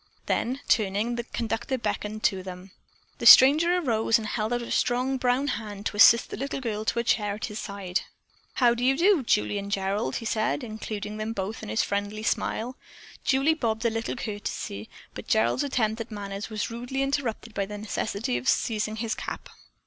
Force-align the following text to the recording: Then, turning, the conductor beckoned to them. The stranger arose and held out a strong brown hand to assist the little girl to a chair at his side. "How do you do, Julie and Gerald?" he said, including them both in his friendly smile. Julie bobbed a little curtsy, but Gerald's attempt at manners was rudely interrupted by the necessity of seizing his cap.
Then, 0.25 0.61
turning, 0.67 1.13
the 1.15 1.25
conductor 1.25 1.77
beckoned 1.77 2.23
to 2.23 2.41
them. 2.41 2.71
The 3.19 3.27
stranger 3.27 3.77
arose 3.77 4.17
and 4.17 4.25
held 4.25 4.51
out 4.51 4.63
a 4.63 4.71
strong 4.71 5.17
brown 5.17 5.45
hand 5.49 5.85
to 5.85 5.95
assist 5.95 6.31
the 6.31 6.37
little 6.37 6.59
girl 6.59 6.85
to 6.85 6.97
a 6.97 7.03
chair 7.03 7.35
at 7.35 7.45
his 7.45 7.59
side. 7.59 8.01
"How 8.55 8.73
do 8.73 8.83
you 8.83 8.97
do, 8.97 9.21
Julie 9.21 9.59
and 9.59 9.71
Gerald?" 9.71 10.15
he 10.15 10.25
said, 10.25 10.63
including 10.63 11.17
them 11.17 11.33
both 11.33 11.61
in 11.61 11.69
his 11.69 11.83
friendly 11.83 12.23
smile. 12.23 12.75
Julie 13.23 13.53
bobbed 13.53 13.85
a 13.85 13.91
little 13.91 14.15
curtsy, 14.15 14.89
but 15.13 15.27
Gerald's 15.27 15.63
attempt 15.63 16.01
at 16.01 16.09
manners 16.09 16.49
was 16.49 16.71
rudely 16.71 17.03
interrupted 17.03 17.53
by 17.53 17.67
the 17.67 17.77
necessity 17.77 18.37
of 18.37 18.49
seizing 18.49 18.95
his 18.95 19.13
cap. 19.13 19.49